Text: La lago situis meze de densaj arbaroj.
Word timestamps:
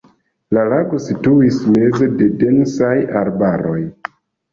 La 0.57 0.61
lago 0.69 1.01
situis 1.07 1.59
meze 1.75 2.07
de 2.21 2.29
densaj 2.45 2.95
arbaroj. 3.21 3.77